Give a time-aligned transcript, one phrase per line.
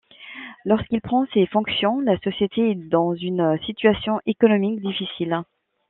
[0.65, 5.43] Lorsqu’il prend ses fonctions, la société est dans une situation économique difficile.